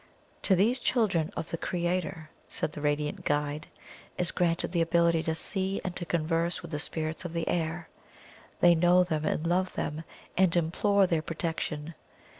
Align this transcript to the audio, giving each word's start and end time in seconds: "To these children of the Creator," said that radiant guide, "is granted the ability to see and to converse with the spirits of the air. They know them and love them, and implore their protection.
"To 0.41 0.55
these 0.55 0.79
children 0.79 1.29
of 1.37 1.51
the 1.51 1.59
Creator," 1.59 2.31
said 2.49 2.71
that 2.71 2.81
radiant 2.81 3.23
guide, 3.23 3.67
"is 4.17 4.31
granted 4.31 4.71
the 4.71 4.81
ability 4.81 5.21
to 5.21 5.35
see 5.35 5.79
and 5.85 5.95
to 5.95 6.07
converse 6.07 6.63
with 6.63 6.71
the 6.71 6.79
spirits 6.79 7.23
of 7.23 7.33
the 7.33 7.47
air. 7.47 7.87
They 8.61 8.73
know 8.73 9.03
them 9.03 9.25
and 9.25 9.45
love 9.45 9.73
them, 9.75 10.03
and 10.35 10.55
implore 10.55 11.05
their 11.05 11.21
protection. 11.21 11.93